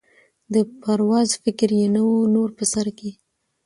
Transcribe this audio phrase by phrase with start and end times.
[0.53, 3.11] د پرواز فکر یې نه وو نور په سر کي